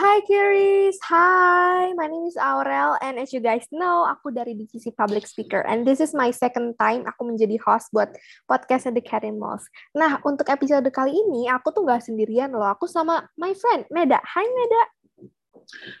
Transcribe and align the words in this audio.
Hi 0.00 0.24
Kiris, 0.24 0.96
hi, 1.04 1.92
my 1.92 2.08
name 2.08 2.24
is 2.24 2.32
Aurel 2.40 2.96
and 3.04 3.20
as 3.20 3.36
you 3.36 3.40
guys 3.44 3.68
know, 3.68 4.08
aku 4.08 4.32
dari 4.32 4.56
DCC 4.56 4.96
Public 4.96 5.28
Speaker 5.28 5.60
and 5.68 5.84
this 5.84 6.00
is 6.00 6.16
my 6.16 6.32
second 6.32 6.72
time 6.80 7.04
aku 7.04 7.28
menjadi 7.28 7.60
host 7.60 7.92
buat 7.92 8.08
podcast 8.48 8.88
The 8.88 9.04
Karen 9.04 9.36
Malls. 9.36 9.68
Nah, 9.92 10.16
untuk 10.24 10.48
episode 10.48 10.88
kali 10.88 11.12
ini 11.12 11.52
aku 11.52 11.76
tuh 11.76 11.84
gak 11.84 12.00
sendirian 12.00 12.48
loh, 12.48 12.64
aku 12.64 12.88
sama 12.88 13.28
my 13.36 13.52
friend 13.52 13.84
Meda. 13.92 14.24
Hi 14.24 14.40
Meda. 14.40 14.82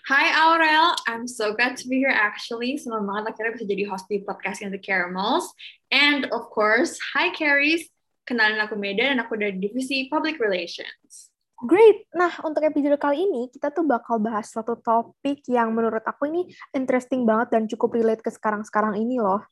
Hi 0.08 0.32
Aurel, 0.48 0.96
I'm 1.04 1.28
so 1.28 1.52
glad 1.52 1.76
to 1.76 1.84
be 1.84 2.00
here 2.00 2.08
actually. 2.08 2.80
Senang 2.80 3.04
banget 3.04 3.36
akhirnya 3.36 3.60
bisa 3.60 3.68
jadi 3.68 3.84
host 3.84 4.08
di 4.08 4.24
podcast 4.24 4.64
The 4.64 4.80
Caramels. 4.80 5.44
And 5.92 6.24
of 6.32 6.48
course, 6.48 6.96
hi 7.12 7.36
Caris, 7.36 7.84
kenalin 8.24 8.64
aku 8.64 8.80
Meda 8.80 9.12
dan 9.12 9.20
aku 9.20 9.36
dari 9.36 9.60
Divisi 9.60 10.08
Public 10.08 10.40
Relations. 10.40 11.29
Great. 11.60 12.08
Nah, 12.16 12.32
untuk 12.40 12.64
episode 12.64 12.96
kali 12.96 13.28
ini 13.28 13.52
kita 13.52 13.68
tuh 13.68 13.84
bakal 13.84 14.16
bahas 14.16 14.48
suatu 14.48 14.80
topik 14.80 15.44
yang 15.44 15.76
menurut 15.76 16.00
aku 16.08 16.32
ini 16.32 16.48
interesting 16.72 17.28
banget 17.28 17.52
dan 17.52 17.62
cukup 17.68 18.00
relate 18.00 18.24
ke 18.24 18.32
sekarang-sekarang 18.32 18.96
ini 18.96 19.20
loh. 19.20 19.44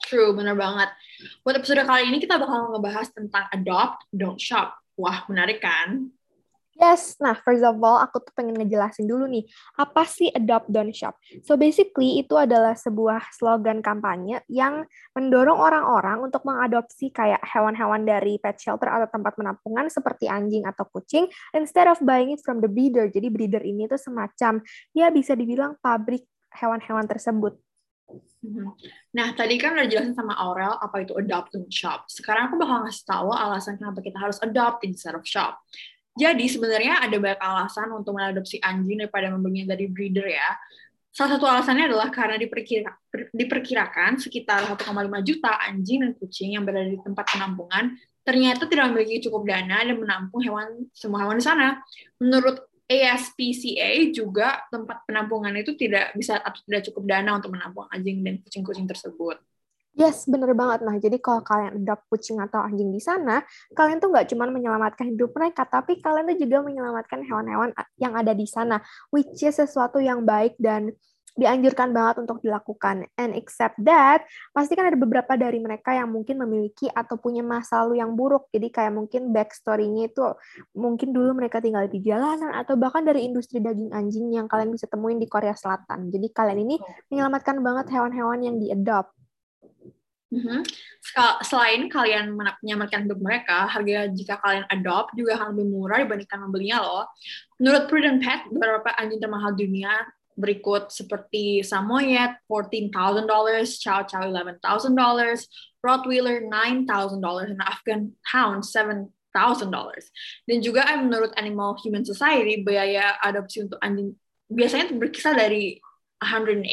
True, 0.00 0.32
bener 0.32 0.56
banget. 0.56 0.88
Buat 1.44 1.60
episode 1.60 1.84
kali 1.84 2.08
ini 2.08 2.24
kita 2.24 2.40
bakal 2.40 2.72
ngebahas 2.72 3.12
tentang 3.12 3.44
adopt, 3.52 4.08
don't 4.16 4.40
shop. 4.40 4.72
Wah, 4.96 5.28
menarik 5.28 5.60
kan? 5.60 6.08
Yes, 6.78 7.18
nah 7.20 7.36
first 7.36 7.66
of 7.66 7.76
all 7.82 8.00
aku 8.00 8.22
tuh 8.24 8.32
pengen 8.32 8.56
ngejelasin 8.56 9.04
dulu 9.04 9.28
nih, 9.28 9.44
apa 9.76 10.06
sih 10.06 10.30
Adopt 10.32 10.70
Don't 10.70 10.94
Shop? 10.94 11.18
So 11.44 11.58
basically 11.58 12.22
itu 12.22 12.38
adalah 12.38 12.72
sebuah 12.78 13.34
slogan 13.36 13.84
kampanye 13.84 14.40
yang 14.48 14.86
mendorong 15.12 15.58
orang-orang 15.58 16.30
untuk 16.30 16.46
mengadopsi 16.46 17.12
kayak 17.12 17.42
hewan-hewan 17.44 18.08
dari 18.08 18.40
pet 18.40 18.56
shelter 18.56 18.88
atau 18.88 19.10
tempat 19.10 19.36
penampungan 19.36 19.92
seperti 19.92 20.30
anjing 20.30 20.64
atau 20.64 20.88
kucing 20.88 21.28
instead 21.52 21.90
of 21.90 22.00
buying 22.00 22.32
it 22.32 22.40
from 22.40 22.64
the 22.64 22.70
breeder. 22.70 23.10
Jadi 23.12 23.28
breeder 23.28 23.60
ini 23.60 23.84
tuh 23.90 24.00
semacam 24.00 24.64
ya 24.96 25.12
bisa 25.12 25.36
dibilang 25.36 25.76
pabrik 25.84 26.24
hewan-hewan 26.54 27.04
tersebut. 27.04 27.60
Mm-hmm. 28.40 28.68
Nah, 29.14 29.28
tadi 29.36 29.54
kan 29.60 29.76
udah 29.76 29.86
jelasin 29.86 30.16
sama 30.16 30.34
Aurel 30.40 30.74
apa 30.80 31.04
itu 31.04 31.12
adopt 31.14 31.54
and 31.54 31.68
shop. 31.70 32.08
Sekarang 32.08 32.50
aku 32.50 32.56
bakal 32.58 32.88
ngasih 32.88 33.04
tahu 33.06 33.28
alasan 33.30 33.76
kenapa 33.76 34.00
kita 34.00 34.18
harus 34.18 34.40
adopt 34.40 34.82
instead 34.82 35.14
of 35.14 35.22
shop. 35.22 35.60
Jadi 36.20 36.44
sebenarnya 36.52 37.00
ada 37.00 37.16
banyak 37.16 37.40
alasan 37.40 37.88
untuk 37.96 38.12
mengadopsi 38.12 38.60
anjing 38.60 39.00
daripada 39.00 39.32
membelinya 39.32 39.72
dari 39.72 39.88
breeder 39.88 40.28
ya. 40.28 40.52
Salah 41.10 41.40
satu 41.40 41.48
alasannya 41.48 41.90
adalah 41.90 42.12
karena 42.12 42.36
diperkira, 42.38 42.92
diperkirakan 43.34 44.20
sekitar 44.20 44.68
1,5 44.68 44.84
juta 45.26 45.58
anjing 45.64 46.04
dan 46.04 46.12
kucing 46.14 46.54
yang 46.54 46.62
berada 46.62 46.86
di 46.86 47.00
tempat 47.02 47.24
penampungan 47.34 47.96
ternyata 48.20 48.68
tidak 48.68 48.92
memiliki 48.92 49.26
cukup 49.26 49.48
dana 49.48 49.82
dan 49.82 49.96
menampung 49.96 50.38
hewan 50.44 50.86
semua 50.94 51.24
hewan 51.26 51.40
di 51.40 51.44
sana. 51.44 51.80
Menurut 52.20 52.62
ASPCA 52.90 54.10
juga 54.14 54.66
tempat 54.70 55.06
penampungan 55.06 55.54
itu 55.54 55.78
tidak 55.78 56.14
bisa 56.14 56.38
atau 56.38 56.58
tidak 56.66 56.90
cukup 56.90 57.06
dana 57.06 57.38
untuk 57.38 57.54
menampung 57.54 57.86
anjing 57.90 58.22
dan 58.22 58.42
kucing-kucing 58.42 58.86
tersebut. 58.86 59.38
Yes, 59.90 60.24
bener 60.30 60.54
banget. 60.54 60.86
Nah, 60.86 60.96
jadi 61.02 61.18
kalau 61.18 61.42
kalian 61.42 61.82
adopt 61.82 62.06
kucing 62.06 62.38
atau 62.38 62.62
anjing 62.62 62.94
di 62.94 63.02
sana, 63.02 63.42
kalian 63.74 63.98
tuh 63.98 64.14
nggak 64.14 64.30
cuma 64.30 64.46
menyelamatkan 64.46 65.10
hidup 65.10 65.34
mereka, 65.34 65.66
tapi 65.66 65.98
kalian 65.98 66.30
tuh 66.30 66.38
juga 66.38 66.62
menyelamatkan 66.62 67.20
hewan-hewan 67.26 67.74
yang 67.98 68.14
ada 68.14 68.30
di 68.30 68.46
sana, 68.46 68.78
which 69.10 69.42
is 69.42 69.58
sesuatu 69.58 69.98
yang 69.98 70.22
baik 70.22 70.54
dan 70.62 70.94
dianjurkan 71.38 71.94
banget 71.94 72.22
untuk 72.26 72.42
dilakukan. 72.42 73.06
And 73.14 73.34
except 73.38 73.78
that, 73.86 74.26
pasti 74.50 74.74
kan 74.74 74.90
ada 74.90 74.98
beberapa 74.98 75.38
dari 75.38 75.62
mereka 75.62 75.94
yang 75.94 76.10
mungkin 76.10 76.42
memiliki 76.42 76.90
atau 76.90 77.18
punya 77.18 77.42
masa 77.42 77.86
lalu 77.86 78.02
yang 78.02 78.18
buruk. 78.18 78.50
Jadi 78.50 78.70
kayak 78.70 78.92
mungkin 78.94 79.30
backstory-nya 79.30 80.10
itu 80.10 80.26
mungkin 80.74 81.14
dulu 81.14 81.38
mereka 81.38 81.62
tinggal 81.62 81.86
di 81.86 82.02
jalanan 82.02 82.50
atau 82.54 82.74
bahkan 82.74 83.06
dari 83.06 83.26
industri 83.26 83.62
daging 83.62 83.94
anjing 83.94 84.26
yang 84.34 84.50
kalian 84.50 84.74
bisa 84.74 84.90
temuin 84.90 85.22
di 85.22 85.30
Korea 85.30 85.54
Selatan. 85.54 86.10
Jadi 86.10 86.26
kalian 86.34 86.58
ini 86.66 86.76
menyelamatkan 87.08 87.62
banget 87.62 87.94
hewan-hewan 87.94 88.38
yang 88.42 88.56
di-adopt. 88.58 89.19
Mm-hmm. 90.30 90.62
Selain 91.42 91.90
kalian 91.90 92.38
menyelamatkan 92.38 93.02
hidup 93.02 93.18
mereka, 93.18 93.66
harga 93.66 94.06
jika 94.14 94.38
kalian 94.38 94.62
adopt 94.70 95.18
juga 95.18 95.34
akan 95.42 95.58
lebih 95.58 95.66
murah 95.74 95.98
dibandingkan 96.06 96.38
membelinya 96.46 96.78
loh. 96.78 97.04
Menurut 97.58 97.90
Prudent 97.90 98.22
Pet, 98.22 98.46
beberapa 98.46 98.94
anjing 98.94 99.18
termahal 99.18 99.58
dunia 99.58 99.90
berikut 100.38 100.94
seperti 100.94 101.66
Samoyed 101.66 102.38
$14,000, 102.46 103.26
Chow 103.82 104.00
Chow 104.06 104.22
$11,000, 104.30 104.62
Rottweiler 105.82 106.46
$9,000, 106.46 107.50
dan 107.50 107.60
Afghan 107.66 108.00
Hound 108.30 108.62
$7,000. 108.62 109.10
Dan 110.46 110.58
juga 110.62 110.86
eh, 110.86 110.98
menurut 111.02 111.34
Animal 111.34 111.74
Human 111.82 112.06
Society, 112.06 112.62
biaya 112.62 113.18
adopsi 113.18 113.66
untuk 113.66 113.82
anjing 113.82 114.14
biasanya 114.50 114.94
berkisar 114.94 115.38
dari 115.38 115.78
$118 116.22 116.66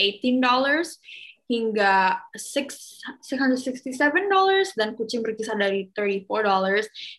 hingga 1.47 2.19
$667 2.35 3.23
dan 4.75 4.99
kucing 4.99 5.23
berkisar 5.23 5.55
dari 5.55 5.87
$34 5.95 6.27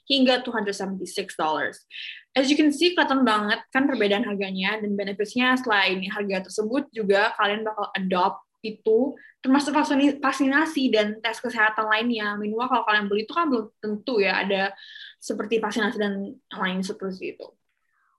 hingga 0.05 0.45
$276. 0.45 1.33
As 2.37 2.53
you 2.53 2.57
can 2.61 2.69
see, 2.71 2.93
kelihatan 2.93 3.25
banget 3.25 3.65
kan 3.73 3.89
perbedaan 3.89 4.29
harganya 4.29 4.77
dan 4.79 4.95
benefitsnya 4.95 5.57
selain 5.59 6.05
harga 6.13 6.45
tersebut 6.47 6.93
juga 6.93 7.33
kalian 7.41 7.65
bakal 7.65 7.89
adopt 7.97 8.45
itu 8.63 9.17
termasuk 9.41 9.73
vaksinasi 10.21 10.91
dan 10.91 11.23
tes 11.25 11.41
kesehatan 11.41 11.89
lainnya. 11.89 12.37
Minimal 12.37 12.69
kalau 12.69 12.85
kalian 12.85 13.09
beli 13.09 13.25
itu 13.25 13.33
kan 13.33 13.49
belum 13.49 13.67
tentu 13.81 14.21
ya 14.21 14.45
ada 14.45 14.77
seperti 15.19 15.63
vaksinasi 15.63 15.97
dan 15.97 16.37
lain 16.53 16.85
seperti 16.85 17.39
itu. 17.39 17.49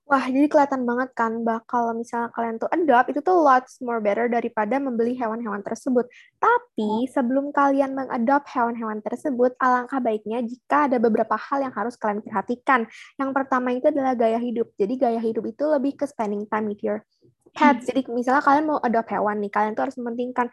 Wah, 0.10 0.26
jadi 0.26 0.50
kelihatan 0.50 0.90
banget 0.90 1.14
kan 1.14 1.46
bakal 1.46 1.94
misalnya 1.94 2.34
kalian 2.34 2.58
tuh 2.58 2.66
adopt 2.74 3.14
itu 3.14 3.22
tuh 3.22 3.46
lots 3.46 3.78
more 3.78 4.02
better 4.02 4.26
daripada 4.26 4.82
membeli 4.82 5.14
hewan-hewan 5.14 5.62
tersebut. 5.62 6.10
Tapi 6.42 7.06
sebelum 7.14 7.54
kalian 7.54 7.94
mengadopt 7.94 8.50
hewan-hewan 8.50 9.06
tersebut, 9.06 9.54
alangkah 9.62 10.02
baiknya 10.02 10.42
jika 10.42 10.90
ada 10.90 10.98
beberapa 10.98 11.38
hal 11.38 11.62
yang 11.62 11.74
harus 11.78 11.94
kalian 11.94 12.26
perhatikan. 12.26 12.90
Yang 13.22 13.30
pertama 13.38 13.70
itu 13.70 13.94
adalah 13.94 14.18
gaya 14.18 14.42
hidup. 14.42 14.74
Jadi 14.82 14.98
gaya 14.98 15.22
hidup 15.22 15.46
itu 15.46 15.64
lebih 15.70 15.94
ke 15.94 16.10
spending 16.10 16.50
time 16.50 16.74
with 16.74 16.82
your 16.82 17.06
pets. 17.54 17.86
Jadi 17.90 18.10
misalnya 18.10 18.42
kalian 18.42 18.66
mau 18.66 18.82
adopt 18.82 19.10
hewan 19.14 19.38
nih, 19.42 19.52
kalian 19.54 19.74
tuh 19.78 19.84
harus 19.90 19.98
mementingkan 20.02 20.48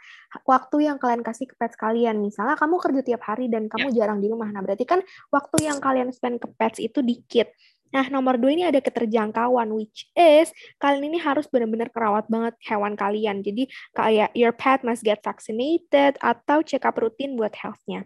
waktu 0.44 0.76
yang 0.84 1.00
kalian 1.00 1.24
kasih 1.24 1.48
ke 1.48 1.56
pets 1.56 1.80
kalian. 1.80 2.20
Misalnya 2.20 2.60
kamu 2.60 2.76
kerja 2.76 3.00
tiap 3.04 3.22
hari 3.24 3.48
dan 3.48 3.72
kamu 3.72 3.92
yeah. 3.92 4.04
jarang 4.04 4.20
di 4.20 4.28
rumah. 4.28 4.52
Nah, 4.52 4.60
berarti 4.60 4.84
kan 4.84 5.00
waktu 5.32 5.64
yang 5.64 5.80
kalian 5.80 6.12
spend 6.12 6.44
ke 6.44 6.48
pets 6.60 6.76
itu 6.76 7.00
dikit. 7.00 7.52
Nah, 7.96 8.12
nomor 8.12 8.36
dua 8.36 8.52
ini 8.52 8.68
ada 8.68 8.76
keterjangkauan, 8.76 9.72
which 9.72 10.04
is 10.12 10.52
kalian 10.76 11.08
ini 11.08 11.16
harus 11.16 11.48
benar-benar 11.48 11.88
kerawat 11.88 12.28
banget 12.28 12.52
hewan 12.68 12.92
kalian. 12.92 13.40
Jadi 13.40 13.72
kayak 13.96 14.36
your 14.36 14.52
pet 14.52 14.84
must 14.84 15.00
get 15.00 15.24
vaccinated 15.24 16.20
atau 16.20 16.60
check 16.60 16.84
up 16.84 17.00
rutin 17.00 17.40
buat 17.40 17.56
health-nya. 17.56 18.04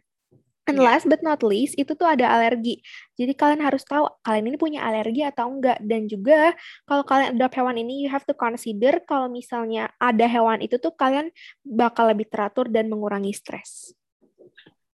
And 0.70 0.78
iya. 0.78 0.94
last 0.94 1.10
but 1.10 1.26
not 1.26 1.42
least, 1.42 1.74
itu 1.74 1.98
tuh 1.98 2.06
ada 2.06 2.30
alergi. 2.30 2.78
Jadi 3.18 3.34
kalian 3.34 3.66
harus 3.66 3.82
tahu 3.82 4.06
kalian 4.22 4.54
ini 4.54 4.56
punya 4.62 4.86
alergi 4.86 5.26
atau 5.26 5.50
enggak. 5.50 5.82
Dan 5.82 6.06
juga 6.06 6.54
kalau 6.86 7.02
kalian 7.02 7.34
adopt 7.34 7.58
hewan 7.58 7.74
ini, 7.82 8.06
you 8.06 8.08
have 8.14 8.22
to 8.22 8.36
consider 8.38 9.02
kalau 9.02 9.26
misalnya 9.26 9.90
ada 9.98 10.30
hewan 10.30 10.62
itu 10.62 10.78
tuh 10.78 10.94
kalian 10.94 11.34
bakal 11.66 12.06
lebih 12.06 12.30
teratur 12.30 12.70
dan 12.70 12.86
mengurangi 12.86 13.34
stres. 13.34 13.98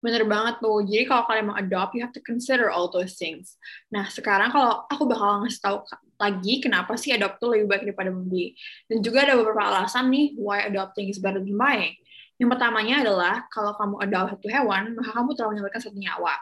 Bener 0.01 0.25
banget 0.25 0.65
tuh. 0.65 0.81
Jadi 0.81 1.05
kalau 1.05 1.29
kalian 1.29 1.53
mau 1.53 1.57
adopt, 1.61 1.93
you 1.93 2.01
have 2.01 2.13
to 2.17 2.25
consider 2.25 2.73
all 2.73 2.89
those 2.89 3.21
things. 3.21 3.61
Nah, 3.93 4.09
sekarang 4.09 4.49
kalau 4.49 4.89
aku 4.89 5.05
bakal 5.05 5.45
ngasih 5.45 5.61
tahu 5.61 5.77
lagi 6.17 6.61
kenapa 6.65 6.97
sih 6.97 7.13
adopt 7.13 7.37
tuh 7.37 7.53
lebih 7.53 7.69
baik 7.69 7.83
daripada 7.85 8.09
membeli. 8.09 8.57
Dan 8.89 9.05
juga 9.05 9.29
ada 9.29 9.37
beberapa 9.37 9.61
alasan 9.61 10.09
nih 10.09 10.37
why 10.41 10.65
adopting 10.65 11.13
is 11.13 11.21
better 11.21 11.41
than 11.45 11.53
buying. 11.53 11.93
Yang 12.41 12.57
pertamanya 12.57 13.05
adalah 13.05 13.35
kalau 13.53 13.77
kamu 13.77 13.95
adopt 14.09 14.29
satu 14.33 14.49
hewan, 14.49 14.97
maka 14.97 15.11
kamu 15.13 15.31
telah 15.37 15.49
menyelamatkan 15.53 15.81
satu 15.85 15.99
nyawa. 16.01 16.35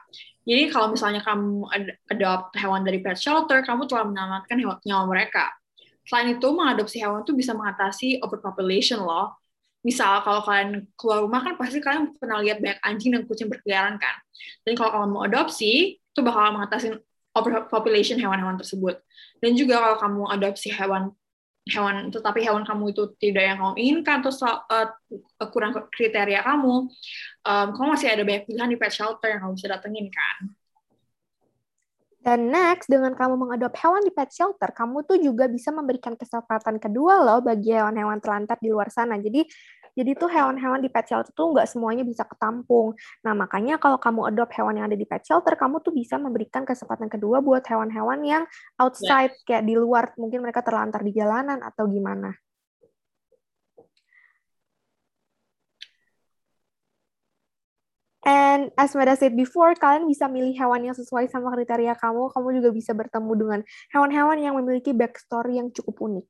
Jadi 0.46 0.62
kalau 0.70 0.86
misalnya 0.94 1.20
kamu 1.26 1.66
adopt 2.14 2.54
hewan 2.54 2.80
dari 2.86 3.02
pet 3.02 3.18
shelter, 3.18 3.66
kamu 3.66 3.90
telah 3.90 4.06
menyelamatkan 4.06 4.56
hewan 4.62 4.78
nyawa 4.86 5.04
mereka. 5.10 5.50
Selain 6.06 6.38
itu, 6.38 6.46
mengadopsi 6.54 7.02
hewan 7.02 7.26
tuh 7.26 7.34
bisa 7.34 7.50
mengatasi 7.58 8.22
overpopulation 8.22 9.02
loh 9.02 9.34
misal 9.86 10.20
kalau 10.26 10.42
kalian 10.42 10.86
keluar 10.98 11.22
rumah 11.22 11.40
kan 11.42 11.54
pasti 11.54 11.78
kalian 11.78 12.14
pernah 12.18 12.42
lihat 12.42 12.58
banyak 12.58 12.80
anjing 12.82 13.10
dan 13.14 13.22
kucing 13.24 13.48
berkeliaran 13.48 13.96
kan. 13.96 14.16
Dan 14.66 14.74
kalau 14.74 14.90
kalian 14.94 15.10
mau 15.14 15.22
adopsi, 15.24 15.96
itu 15.98 16.20
bakal 16.20 16.50
mengatasi 16.54 16.98
overpopulation 17.36 18.18
hewan-hewan 18.18 18.58
tersebut. 18.58 18.98
Dan 19.38 19.54
juga 19.54 19.78
kalau 19.78 19.96
kamu 20.02 20.22
adopsi 20.34 20.68
hewan 20.74 21.14
hewan 21.68 22.08
tetapi 22.08 22.40
hewan 22.40 22.64
kamu 22.64 22.96
itu 22.96 23.12
tidak 23.20 23.44
yang 23.44 23.58
kamu 23.60 23.74
inginkan 23.76 24.24
atau 24.24 24.32
uh, 24.72 24.88
kurang 25.52 25.76
kriteria 25.92 26.40
kamu, 26.40 26.88
um, 27.44 27.66
kamu 27.76 27.86
masih 27.92 28.08
ada 28.08 28.24
banyak 28.24 28.48
pilihan 28.48 28.70
di 28.72 28.78
pet 28.80 28.92
shelter 28.92 29.28
yang 29.36 29.40
kamu 29.44 29.52
bisa 29.54 29.68
datengin 29.68 30.08
kan. 30.08 30.36
Dan 32.18 32.50
next, 32.50 32.90
dengan 32.90 33.14
kamu 33.14 33.38
mengadop 33.38 33.72
hewan 33.78 34.02
di 34.02 34.10
pet 34.10 34.28
shelter, 34.34 34.74
kamu 34.74 35.06
tuh 35.06 35.22
juga 35.22 35.46
bisa 35.46 35.70
memberikan 35.70 36.18
kesempatan 36.18 36.82
kedua 36.82 37.22
loh 37.22 37.38
bagi 37.40 37.72
hewan-hewan 37.72 38.18
terlantar 38.18 38.58
di 38.58 38.68
luar 38.74 38.90
sana. 38.90 39.16
Jadi 39.16 39.46
Jadi 39.98 40.14
tuh 40.14 40.30
hewan-hewan 40.30 40.78
di 40.78 40.86
pet 40.86 41.10
shelter 41.10 41.34
tuh 41.34 41.50
nggak 41.50 41.66
semuanya 41.66 42.06
bisa 42.06 42.22
ketampung. 42.22 42.94
Nah, 43.26 43.34
makanya 43.34 43.82
kalau 43.82 43.98
kamu 43.98 44.30
adopt 44.30 44.54
hewan 44.54 44.78
yang 44.78 44.86
ada 44.86 44.94
di 44.94 45.02
pet 45.02 45.26
shelter, 45.26 45.58
kamu 45.58 45.82
tuh 45.82 45.90
bisa 45.90 46.14
memberikan 46.22 46.62
kesempatan 46.62 47.10
kedua 47.10 47.42
buat 47.42 47.66
hewan-hewan 47.66 48.22
yang 48.22 48.46
outside, 48.78 49.34
yeah. 49.34 49.42
kayak 49.42 49.64
di 49.66 49.74
luar, 49.74 50.14
mungkin 50.14 50.46
mereka 50.46 50.62
terlantar 50.62 51.02
di 51.02 51.10
jalanan 51.10 51.58
atau 51.66 51.90
gimana. 51.90 52.30
And 58.28 58.68
as 58.76 58.92
Meda 58.92 59.16
said 59.16 59.32
before, 59.32 59.72
kalian 59.72 60.04
bisa 60.04 60.28
milih 60.28 60.52
hewan 60.52 60.84
yang 60.84 60.92
sesuai 60.92 61.32
sama 61.32 61.48
kriteria 61.48 61.96
kamu. 61.96 62.28
Kamu 62.28 62.48
juga 62.60 62.70
bisa 62.76 62.92
bertemu 62.92 63.32
dengan 63.32 63.60
hewan-hewan 63.88 64.36
yang 64.36 64.52
memiliki 64.60 64.92
backstory 64.92 65.56
yang 65.56 65.72
cukup 65.72 65.96
unik. 65.96 66.26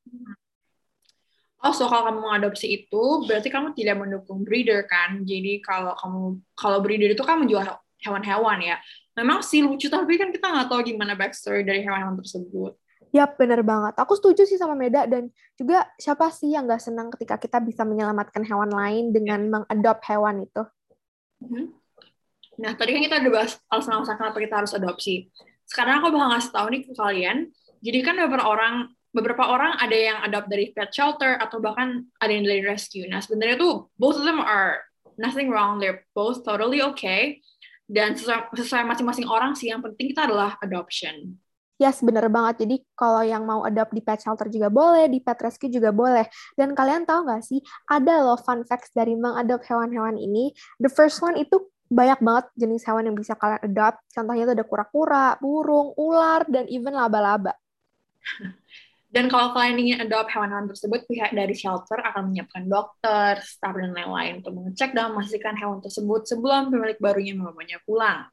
Oh, 1.58 1.74
so 1.74 1.90
kalau 1.90 2.06
kamu 2.06 2.22
mengadopsi 2.22 2.70
itu, 2.70 3.26
berarti 3.26 3.50
kamu 3.50 3.74
tidak 3.74 3.98
mendukung 3.98 4.46
breeder 4.46 4.86
kan? 4.86 5.26
Jadi 5.26 5.58
kalau 5.58 5.98
kamu 5.98 6.22
kalau 6.54 6.78
breeder 6.78 7.18
itu 7.18 7.24
kan 7.26 7.42
menjual 7.42 7.66
hewan-hewan 8.06 8.62
ya. 8.62 8.78
Memang 9.18 9.42
sih 9.42 9.66
lucu, 9.66 9.90
tapi 9.90 10.14
kan 10.14 10.30
kita 10.30 10.46
nggak 10.46 10.70
tahu 10.70 10.86
gimana 10.86 11.18
backstory 11.18 11.66
dari 11.66 11.82
hewan-hewan 11.82 12.14
tersebut. 12.14 12.78
Yap, 13.10 13.34
bener 13.34 13.66
banget. 13.66 13.98
Aku 13.98 14.14
setuju 14.14 14.46
sih 14.46 14.54
sama 14.54 14.78
Meda 14.78 15.02
dan 15.10 15.34
juga 15.58 15.82
siapa 15.98 16.30
sih 16.30 16.54
yang 16.54 16.70
nggak 16.70 16.78
senang 16.78 17.10
ketika 17.10 17.42
kita 17.42 17.58
bisa 17.58 17.82
menyelamatkan 17.82 18.46
hewan 18.46 18.70
lain 18.70 19.10
dengan 19.10 19.50
mengadop 19.50 19.98
hewan 20.06 20.46
itu. 20.46 20.62
Mm 21.42 21.50
-hmm. 21.50 21.66
Nah, 22.58 22.75
tadi 22.75 22.90
kan 22.94 23.02
kita 23.06 23.16
udah 23.22 23.32
bahas 23.32 23.52
alasan-alasan 23.70 24.16
kenapa 24.19 24.38
kita 24.43 24.55
harus 24.58 24.72
adopsi. 24.75 25.31
Sekarang 25.62 26.02
aku 26.02 26.10
bakal 26.10 26.28
ngasih 26.34 26.50
tahu 26.50 26.66
nih 26.75 26.82
ke 26.84 26.93
kalian. 26.99 27.37
Jadi 27.78 27.99
kan 28.02 28.14
beberapa 28.19 28.46
orang 28.50 28.75
beberapa 29.14 29.44
orang 29.46 29.78
ada 29.78 29.96
yang 29.96 30.19
adopt 30.26 30.50
dari 30.52 30.75
pet 30.75 30.93
shelter 30.93 31.38
atau 31.38 31.62
bahkan 31.62 32.05
ada 32.19 32.32
yang 32.34 32.44
dari 32.44 32.60
rescue. 32.66 33.06
Nah, 33.06 33.22
sebenarnya 33.22 33.56
tuh 33.56 33.88
both 33.94 34.19
of 34.19 34.26
them 34.26 34.43
are 34.43 34.82
nothing 35.16 35.49
wrong. 35.49 35.78
They're 35.78 36.02
both 36.12 36.43
totally 36.43 36.82
okay. 36.82 37.40
Dan 37.88 38.19
sesuai, 38.19 38.52
sesuai 38.52 38.84
masing-masing 38.84 39.25
orang 39.25 39.56
sih, 39.56 39.72
yang 39.72 39.81
penting 39.81 40.12
kita 40.12 40.28
adalah 40.28 40.61
adoption. 40.61 41.40
Yes, 41.78 42.02
bener 42.02 42.26
banget. 42.26 42.66
Jadi 42.66 42.76
kalau 42.99 43.22
yang 43.22 43.46
mau 43.46 43.62
adopt 43.62 43.94
di 43.94 44.02
pet 44.02 44.19
shelter 44.19 44.50
juga 44.50 44.66
boleh, 44.69 45.06
di 45.06 45.22
pet 45.22 45.38
rescue 45.40 45.70
juga 45.70 45.94
boleh. 45.94 46.26
Dan 46.58 46.75
kalian 46.75 47.06
tahu 47.06 47.25
nggak 47.25 47.40
sih, 47.40 47.62
ada 47.87 48.26
loh 48.26 48.37
fun 48.37 48.66
facts 48.66 48.90
dari 48.93 49.14
mengadopt 49.14 49.64
hewan-hewan 49.70 50.19
ini. 50.19 50.52
The 50.82 50.90
first 50.90 51.22
one 51.22 51.38
itu 51.38 51.70
banyak 51.88 52.20
banget 52.20 52.46
jenis 52.55 52.85
hewan 52.85 53.08
yang 53.08 53.17
bisa 53.17 53.32
kalian 53.35 53.61
adopt. 53.64 53.99
Contohnya 54.12 54.44
itu 54.44 54.55
ada 54.55 54.67
kura-kura, 54.69 55.26
burung, 55.40 55.96
ular, 55.96 56.44
dan 56.46 56.69
even 56.69 56.93
laba-laba. 56.93 57.56
Dan 59.08 59.32
kalau 59.32 59.56
kalian 59.56 59.81
ingin 59.81 59.99
adopt 60.05 60.29
hewan-hewan 60.37 60.69
tersebut, 60.69 61.08
pihak 61.08 61.32
dari 61.32 61.56
shelter 61.56 61.96
akan 61.96 62.29
menyiapkan 62.29 62.69
dokter, 62.69 63.40
staff, 63.40 63.73
dan 63.73 63.96
lain-lain 63.96 64.44
untuk 64.44 64.52
mengecek 64.52 64.93
dan 64.93 65.17
memastikan 65.17 65.56
hewan 65.56 65.81
tersebut 65.81 66.29
sebelum 66.29 66.69
pemilik 66.69 67.00
barunya 67.00 67.32
membawanya 67.32 67.81
pulang. 67.88 68.29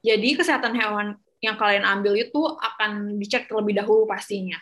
Jadi 0.00 0.32
kesehatan 0.32 0.72
hewan 0.80 1.20
yang 1.44 1.60
kalian 1.60 1.84
ambil 1.84 2.16
itu 2.16 2.40
akan 2.40 3.20
dicek 3.20 3.52
terlebih 3.52 3.76
dahulu 3.76 4.08
pastinya. 4.08 4.56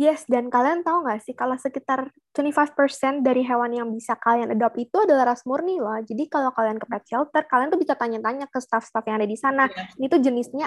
Yes, 0.00 0.24
dan 0.24 0.48
kalian 0.48 0.80
tahu 0.80 1.04
nggak 1.04 1.20
sih 1.20 1.36
kalau 1.36 1.52
sekitar 1.60 2.08
25% 2.32 3.20
dari 3.20 3.44
hewan 3.44 3.70
yang 3.76 3.88
bisa 3.92 4.16
kalian 4.16 4.56
adopt 4.56 4.80
itu 4.80 4.96
adalah 5.04 5.36
ras 5.36 5.44
murni 5.44 5.76
loh. 5.78 6.00
Jadi 6.00 6.32
kalau 6.32 6.48
kalian 6.50 6.80
ke 6.80 6.88
pet 6.88 7.04
shelter, 7.04 7.44
kalian 7.44 7.68
tuh 7.68 7.76
bisa 7.76 7.92
tanya-tanya 7.92 8.48
ke 8.48 8.58
staff-staff 8.58 9.04
yang 9.04 9.20
ada 9.20 9.28
di 9.28 9.36
sana. 9.36 9.68
Yeah. 9.68 9.92
Ini 10.00 10.06
tuh 10.08 10.20
jenisnya 10.24 10.66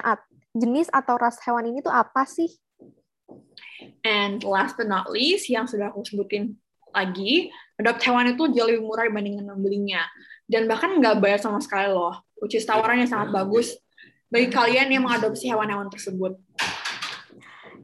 jenis 0.53 0.87
atau 0.93 1.17
ras 1.17 1.41
hewan 1.41 1.65
ini 1.67 1.81
tuh 1.81 1.89
apa 1.89 2.23
sih? 2.29 2.53
And 4.05 4.45
last 4.45 4.77
but 4.77 4.85
not 4.85 5.09
least, 5.09 5.49
yang 5.49 5.65
sudah 5.65 5.89
aku 5.89 6.05
sebutin 6.05 6.61
lagi, 6.93 7.49
adopt 7.81 8.05
hewan 8.05 8.29
itu 8.37 8.45
jauh 8.53 8.69
lebih 8.69 8.85
murah 8.85 9.09
dibandingkan 9.09 9.49
membelinya. 9.49 10.05
Dan 10.45 10.69
bahkan 10.69 11.01
nggak 11.01 11.17
bayar 11.17 11.41
sama 11.41 11.57
sekali 11.57 11.89
loh, 11.89 12.13
which 12.37 12.53
is 12.53 12.63
tawarannya 12.63 13.09
sangat 13.09 13.33
bagus 13.33 13.73
bagi 14.29 14.53
kalian 14.53 14.93
yang 14.93 15.09
mengadopsi 15.09 15.49
hewan-hewan 15.49 15.89
tersebut. 15.89 16.37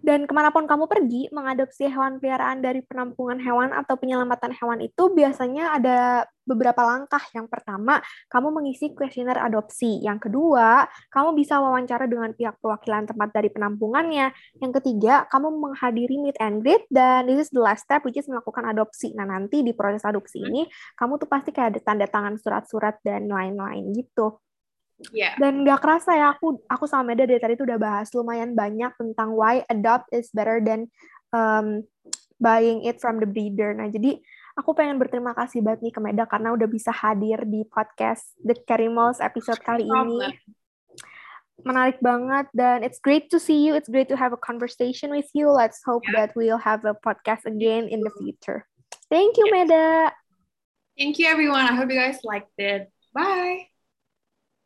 Dan 0.01 0.25
ke 0.25 0.33
mana 0.33 0.49
pun 0.49 0.65
kamu 0.65 0.89
pergi, 0.89 1.29
mengadopsi 1.29 1.85
hewan 1.85 2.17
peliharaan 2.17 2.59
dari 2.65 2.81
penampungan 2.81 3.37
hewan 3.37 3.69
atau 3.69 3.93
penyelamatan 4.01 4.49
hewan 4.57 4.81
itu 4.81 5.13
biasanya 5.13 5.77
ada 5.77 6.25
beberapa 6.41 6.81
langkah. 6.81 7.21
Yang 7.37 7.47
pertama, 7.53 8.01
kamu 8.27 8.49
mengisi 8.49 8.91
kuesioner 8.97 9.37
adopsi. 9.37 10.01
Yang 10.01 10.27
kedua, 10.27 10.89
kamu 11.13 11.37
bisa 11.37 11.61
wawancara 11.61 12.09
dengan 12.09 12.33
pihak 12.33 12.57
perwakilan 12.57 13.05
tempat 13.13 13.29
dari 13.29 13.53
penampungannya. 13.53 14.33
Yang 14.57 14.71
ketiga, 14.81 15.29
kamu 15.29 15.53
menghadiri 15.53 16.17
meet 16.17 16.37
and 16.41 16.65
greet. 16.65 16.83
Dan 16.89 17.29
this 17.29 17.47
is 17.47 17.49
the 17.53 17.61
last 17.61 17.85
step, 17.85 18.01
which 18.01 18.17
is 18.17 18.25
melakukan 18.25 18.65
adopsi. 18.65 19.13
Nah, 19.13 19.29
nanti 19.29 19.61
di 19.61 19.71
proses 19.77 20.01
adopsi 20.01 20.41
ini, 20.41 20.65
kamu 20.97 21.21
tuh 21.21 21.29
pasti 21.29 21.53
kayak 21.53 21.77
ada 21.77 21.79
tanda 21.85 22.05
tangan 22.09 22.35
surat-surat 22.41 22.97
dan 23.05 23.29
lain-lain 23.29 23.93
gitu. 23.93 24.41
Yeah. 25.09 25.33
Dan 25.41 25.65
gak 25.65 25.81
kerasa 25.81 26.13
ya 26.13 26.37
aku 26.37 26.61
aku 26.69 26.85
sama 26.85 27.11
Meda 27.11 27.25
dari 27.25 27.41
tadi 27.41 27.57
tuh 27.57 27.65
udah 27.65 27.81
bahas 27.81 28.13
lumayan 28.13 28.53
banyak 28.53 28.93
tentang 29.01 29.33
why 29.33 29.65
adopt 29.65 30.13
is 30.13 30.29
better 30.29 30.61
than 30.61 30.85
um, 31.33 31.81
buying 32.37 32.85
it 32.85 33.01
from 33.01 33.17
the 33.17 33.25
breeder. 33.25 33.73
Nah 33.73 33.89
jadi 33.89 34.21
aku 34.53 34.77
pengen 34.77 35.01
berterima 35.01 35.33
kasih 35.33 35.65
banget 35.65 35.81
nih 35.89 35.93
ke 35.93 36.01
Meda 36.03 36.23
karena 36.29 36.53
udah 36.53 36.67
bisa 36.69 36.93
hadir 36.93 37.41
di 37.49 37.65
podcast 37.65 38.37
The 38.45 38.53
Carimals 38.69 39.17
episode 39.17 39.61
kali 39.65 39.89
ini. 39.89 40.37
Menarik 41.61 42.01
banget 42.01 42.49
dan 42.57 42.81
it's 42.81 42.97
great 42.97 43.29
to 43.29 43.37
see 43.37 43.61
you. 43.61 43.77
It's 43.77 43.89
great 43.89 44.09
to 44.09 44.17
have 44.17 44.33
a 44.33 44.41
conversation 44.41 45.13
with 45.13 45.29
you. 45.37 45.53
Let's 45.53 45.85
hope 45.85 46.01
yeah. 46.09 46.25
that 46.25 46.29
we'll 46.33 46.61
have 46.61 46.85
a 46.89 46.97
podcast 46.97 47.45
again 47.45 47.85
in 47.85 48.01
the 48.01 48.13
future. 48.17 48.65
Thank 49.13 49.37
you, 49.37 49.45
Meda. 49.53 50.09
Thank 50.97 51.21
you, 51.21 51.29
everyone. 51.29 51.61
I 51.69 51.77
hope 51.77 51.93
you 51.93 51.99
guys 51.99 52.25
liked 52.25 52.57
it. 52.57 52.89
Bye. 53.13 53.70